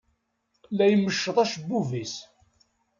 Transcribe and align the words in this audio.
La 0.77 0.85
imecceḍ 0.93 1.37
acebbub-is. 1.43 2.15